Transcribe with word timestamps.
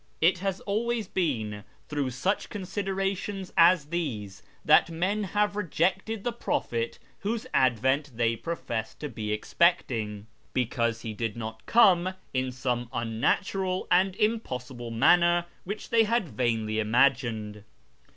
It 0.19 0.39
has 0.39 0.61
always 0.61 1.05
sh/rAz 1.05 1.11
309 1.13 1.51
been 1.61 1.65
through 1.87 2.09
such 2.09 2.49
considerations 2.49 3.53
as 3.55 3.85
these 3.85 4.41
that 4.65 4.89
men 4.89 5.25
have 5.25 5.55
rejected 5.55 6.23
the 6.23 6.31
prophet 6.33 6.97
whose 7.19 7.45
advent 7.53 8.17
they 8.17 8.35
professed 8.35 8.99
to 9.01 9.09
be 9.09 9.31
expect 9.31 9.91
ing, 9.91 10.25
because 10.53 11.01
He 11.01 11.13
did 11.13 11.37
not 11.37 11.67
come 11.67 12.15
in 12.33 12.51
some 12.51 12.89
unnatural 12.91 13.87
and 13.91 14.13
impos 14.15 14.71
sible 14.75 14.91
manner 14.91 15.45
which 15.65 15.91
they 15.91 16.05
had 16.05 16.27
vainly 16.29 16.79
imagined. 16.79 17.63